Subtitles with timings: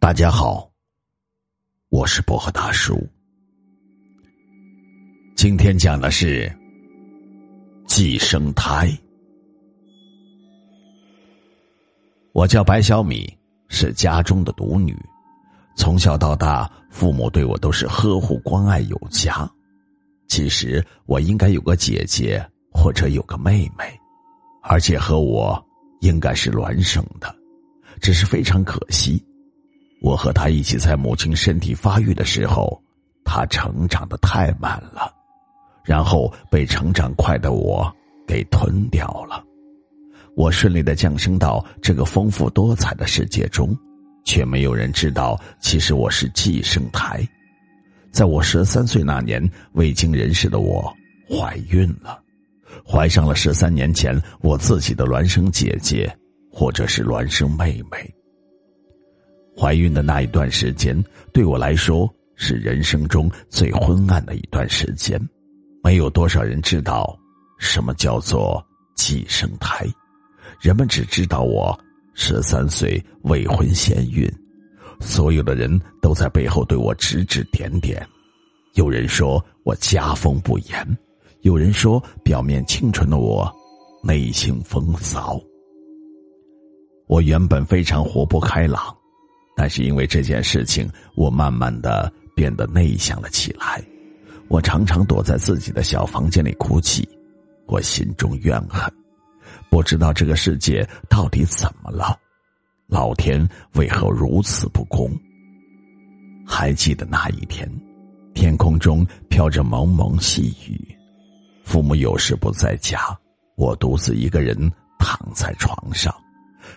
[0.00, 0.70] 大家好，
[1.90, 2.96] 我是薄荷大叔。
[5.36, 6.50] 今天讲的是
[7.84, 8.88] 寄生胎。
[12.32, 13.28] 我叫白小米，
[13.68, 14.96] 是家中的独女，
[15.76, 19.50] 从小到大，父母对我都是呵护关爱有加。
[20.28, 23.84] 其实我应该有个姐姐或者有个妹妹，
[24.62, 25.62] 而且和我
[26.00, 27.34] 应该是孪生的，
[28.00, 29.22] 只是非常可惜。
[30.08, 32.82] 我和他一起在母亲身体发育的时候，
[33.26, 35.12] 他成长的太慢了，
[35.84, 37.94] 然后被成长快的我
[38.26, 39.44] 给吞掉了。
[40.34, 43.76] 我顺利的降生到这个丰富多彩的世界中，
[44.24, 47.22] 却没有人知道，其实我是寄生胎。
[48.10, 50.90] 在我十三岁那年，未经人事的我
[51.28, 52.18] 怀孕了，
[52.82, 56.10] 怀上了十三年前我自己的孪生姐姐，
[56.50, 58.10] 或者是孪生妹妹。
[59.58, 60.96] 怀孕的那一段时间，
[61.32, 65.20] 对我来说是人生中最昏暗的一段时间。
[65.82, 67.18] 没有多少人知道
[67.58, 69.84] 什么叫做寄生胎，
[70.60, 71.76] 人们只知道我
[72.14, 74.30] 十三岁未婚先孕。
[75.00, 78.06] 所有的人都在背后对我指指点点。
[78.74, 80.98] 有人说我家风不严，
[81.40, 83.52] 有人说表面清纯的我
[84.04, 85.40] 内心风骚。
[87.08, 88.97] 我原本非常活泼开朗。
[89.58, 93.82] 但是因为这件事情，我慢慢的变得内向了起来。
[94.46, 97.06] 我常常躲在自己的小房间里哭泣，
[97.66, 98.88] 我心中怨恨，
[99.68, 102.16] 不知道这个世界到底怎么了，
[102.86, 105.10] 老天为何如此不公？
[106.46, 107.68] 还记得那一天，
[108.34, 110.96] 天空中飘着蒙蒙细雨，
[111.64, 113.00] 父母有时不在家，
[113.56, 114.56] 我独自一个人
[115.00, 116.14] 躺在床上。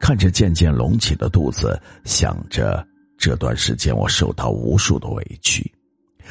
[0.00, 5.70] 看着渐渐隆起的肚子，想着这段时间我受到无数的委屈，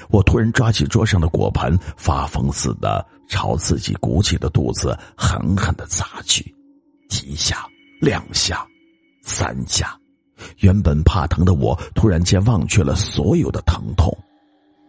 [0.09, 6.53] 我突然抓起桌上的果盘，发疯似的朝自己鼓起的肚子狠狠的砸去，
[7.09, 7.66] 几下、
[8.01, 8.66] 两下、
[9.22, 9.97] 三下，
[10.57, 14.12] 原本怕疼的我突然间忘却了所有的疼痛。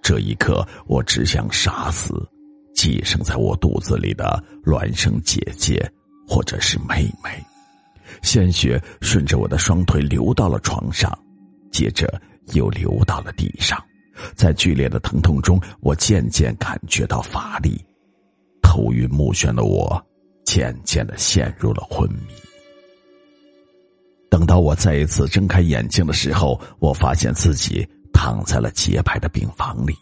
[0.03, 2.13] 这一刻，我只想杀死
[2.75, 5.89] 寄生在我肚子里的孪生姐姐，
[6.27, 7.31] 或者是妹妹。
[8.21, 11.17] 鲜血顺着我的双腿流到了床上，
[11.71, 12.21] 接着
[12.53, 13.83] 又流到了地上。
[14.35, 17.83] 在剧烈的疼痛中，我渐渐感觉到乏力，
[18.63, 20.05] 头晕目眩的我
[20.45, 22.35] 渐渐的陷入了昏迷。
[24.29, 29.95] 等到我再一次睁开眼睛的时候，我发现自己躺在了洁白的病房里。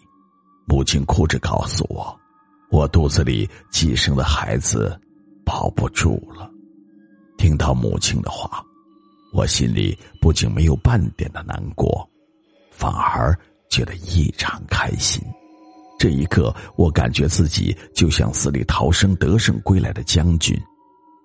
[0.67, 2.19] 母亲哭着告诉我，
[2.71, 5.01] 我肚子里寄生的孩子
[5.45, 6.50] 保不住了。
[7.41, 8.63] 听到母亲的话，
[9.33, 12.07] 我心里不仅没有半点的难过，
[12.71, 13.35] 反而
[13.71, 15.23] 觉得异常开心。
[15.99, 20.55] 这一刻，我感觉自己就像死里逃生、得胜归来的将军。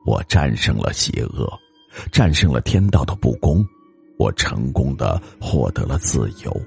[0.06, 1.52] 我战胜了邪恶，
[2.14, 3.62] 战胜了天道的不公，
[4.18, 6.62] 我成功的获得了自由，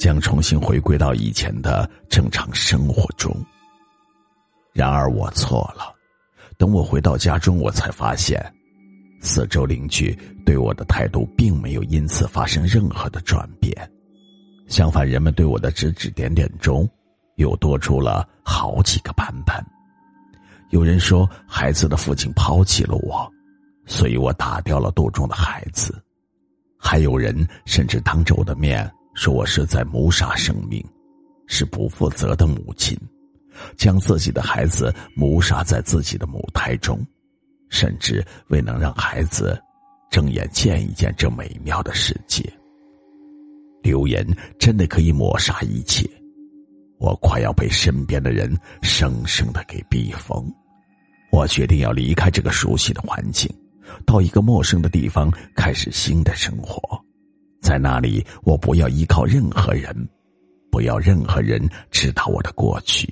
[0.00, 3.32] 将重新回归到以前的正常生活中。
[4.72, 5.94] 然而，我错了。
[6.58, 8.52] 等我回到家中，我才发现。
[9.20, 13.72] 四周邻居对我的态度并没有因此发生任何的转变，
[14.66, 16.88] 相反，人们对我的指指点点中，
[17.36, 19.54] 又多出了好几个版本。
[20.70, 23.30] 有人说孩子的父亲抛弃了我，
[23.86, 25.92] 所以我打掉了肚中的孩子；
[26.78, 30.84] 还有人甚至当着我的面说我是在谋杀生命，
[31.46, 32.96] 是不负责的母亲，
[33.76, 36.98] 将自己的孩子谋杀在自己的母胎中。
[37.70, 39.58] 甚至未能让孩子
[40.10, 42.44] 睁眼见一见这美妙的世界。
[43.82, 44.26] 流言
[44.58, 46.06] 真的可以抹杀一切，
[46.98, 50.44] 我快要被身边的人生生的给逼疯。
[51.32, 53.50] 我决定要离开这个熟悉的环境，
[54.04, 56.80] 到一个陌生的地方开始新的生活。
[57.62, 59.94] 在那里，我不要依靠任何人，
[60.70, 63.08] 不要任何人知道我的过去。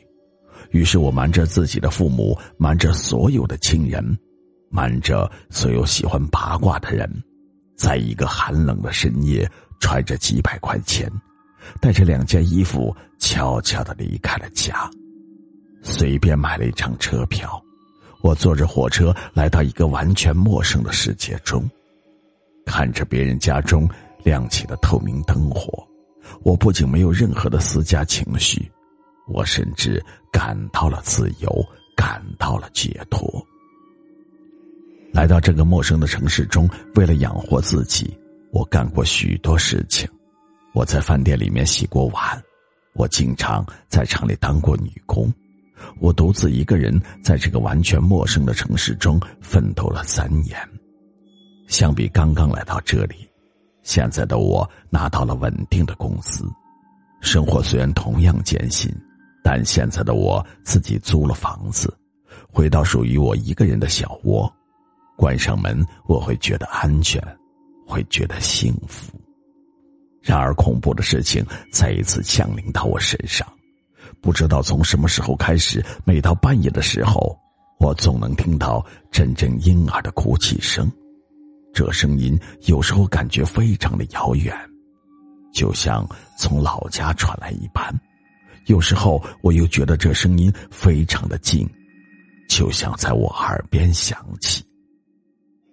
[0.71, 4.19] 于是我瞒着自己的父母，瞒着所有的亲人。
[4.71, 7.11] 瞒着所有喜欢八卦的人，
[7.77, 9.51] 在一个寒冷的深夜，
[9.81, 11.11] 揣着几百块钱，
[11.81, 14.91] 带着两件衣服，悄悄的离开了家，
[15.83, 17.63] 随便买了一张车票。
[18.21, 21.69] 我坐着火车来到一个完全陌生的世界中，
[22.67, 23.89] 看着别人家中
[24.25, 25.87] 亮起的透明灯火，
[26.43, 28.71] 我不仅没有任何的私家情绪，
[29.29, 31.65] 我甚至感到了自由，
[31.97, 33.43] 感到了解脱。
[35.13, 38.17] 来到这个陌生的城市中，为了养活自己，
[38.53, 40.09] 我干过许多事情。
[40.75, 42.43] 我在饭店里面洗过碗，
[42.95, 45.33] 我经常在厂里当过女工，
[45.99, 50.57] 我独自一个人在这个完全陌生的城市中奋斗了三年。
[51.67, 53.29] 相比刚刚来到这里，
[53.83, 56.45] 现在的我拿到了稳定的工资，
[57.21, 58.95] 生活虽然同样艰辛，
[59.43, 61.93] 但现在的我自己租了房子，
[62.53, 64.51] 回到属于我一个人的小窝，
[65.19, 67.21] 关上门我会觉得安全，
[67.85, 69.13] 会觉得幸福。
[70.23, 73.45] 然而，恐怖的事情再一次降临到我身上。
[74.21, 77.37] 不知道从什么时候开始，每到半夜的时候，
[77.81, 80.89] 我总能听到阵阵婴儿的哭泣声。
[81.75, 84.57] 这声音有时候感觉非常的遥远，
[85.53, 87.93] 就像从老家传来一般；
[88.67, 91.69] 有时候我又觉得这声音非常的近，
[92.49, 94.65] 就像在我耳边响起。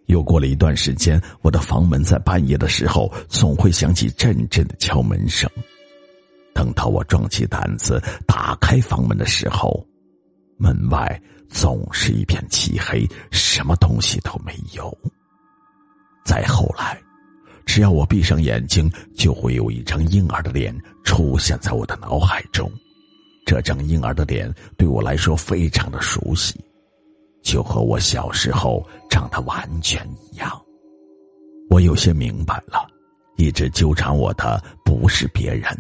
[0.07, 5.50] 又过了一段时间，我的房门在半夜的时候总会响起阵阵的敲门声。
[6.54, 9.86] 等到我壮起胆子打开房门的时候，
[10.57, 14.96] 门外总是一片漆黑，什么东西都没有。
[16.24, 16.98] 再后来，
[17.66, 20.74] 只要我闭上眼睛，就会有一张婴儿的脸
[21.04, 22.72] 出现在我的脑海中。
[23.46, 26.60] 这张婴儿的脸对我来说非常的熟悉。
[27.45, 30.03] 就和我小时候长得完全
[30.33, 30.51] 一样，
[31.69, 32.88] 我有些明白了，
[33.38, 35.71] 一直纠缠我的不是别人，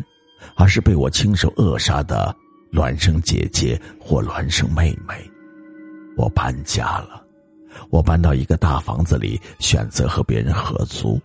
[0.55, 2.33] 而是被我亲手扼杀的
[2.71, 5.15] 孪生姐姐或孪生妹妹。
[6.15, 7.25] 我搬家了，
[7.89, 11.19] 我搬到一个大房子里，选择和别人合租。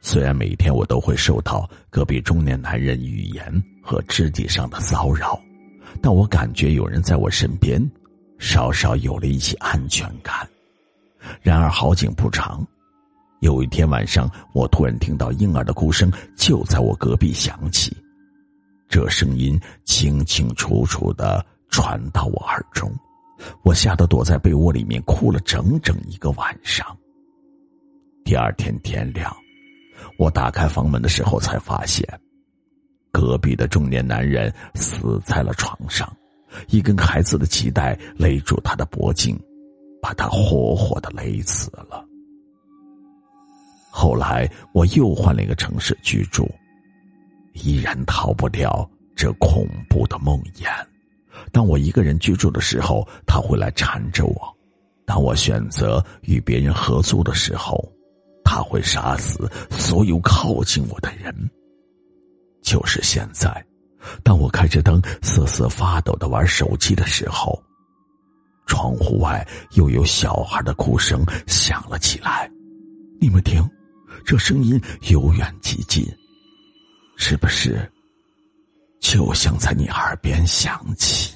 [0.00, 5.40] 虽然每天我都会受到隔壁中年男人语言和肢体上的骚扰，
[6.02, 7.80] 但我感觉有人在我身边。
[8.38, 10.48] 稍稍有了一些安全感，
[11.42, 12.66] 然而好景不长，
[13.40, 17.96] 有一天晚上，我突然听到婴儿的哭声就在我隔壁响起，
[18.88, 22.90] 这声音清清楚楚的传到我耳中，
[23.62, 26.86] 我吓得躲在被窝里面哭了整整一个晚上。
[28.24, 29.34] 第二天天亮，
[30.18, 32.06] 我打开房门的时候才发现，
[33.10, 36.10] 隔壁的中年男人死在了床上。
[36.68, 39.38] 一根孩子的脐带勒住他的脖颈，
[40.00, 42.04] 把他活活的勒死了。
[43.90, 46.48] 后来我又换了一个城市居住，
[47.54, 50.68] 依然逃不掉这恐怖的梦魇。
[51.52, 54.34] 当我一个人居住的时候，他会来缠着我；
[55.06, 57.90] 当我选择与别人合租的时候，
[58.44, 61.34] 他会杀死所有靠近我的人。
[62.62, 63.64] 就是现在。
[64.22, 67.62] 当我开着灯瑟瑟发抖的玩手机的时候，
[68.66, 72.50] 窗户外又有小孩的哭声响了起来。
[73.20, 73.68] 你们听，
[74.24, 76.06] 这声音由远及近，
[77.16, 77.90] 是不是
[79.00, 81.32] 就像在你耳边响起？